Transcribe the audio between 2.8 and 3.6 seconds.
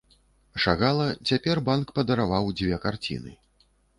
карціны.